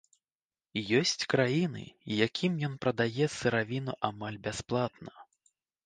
[0.99, 1.83] Ёсць краіны,
[2.25, 5.13] якім ён прадае сыравіну амаль бясплатна.